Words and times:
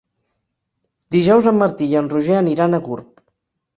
Dijous 1.15 1.49
en 1.51 1.59
Martí 1.59 1.91
i 1.91 1.99
en 2.03 2.11
Roger 2.15 2.39
aniran 2.41 2.75
a 2.75 2.81
Gurb. 2.89 3.27